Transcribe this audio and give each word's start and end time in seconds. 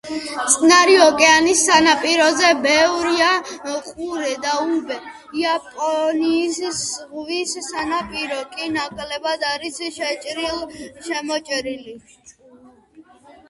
წყნარი 0.51 0.93
ოკეანის 1.07 1.59
სანაპიროზე 1.65 2.47
ბევრია 2.61 3.27
ყურე 3.89 4.31
და 4.45 4.55
უბე; 4.77 4.97
იაპონიის 5.41 6.57
ზღვის 6.79 7.53
სანაპირო 7.67 8.41
კი 8.57 8.71
ნაკლებად 8.79 9.47
არის 9.53 9.81
შეჭრილ-შემოჭრილი. 10.01 11.95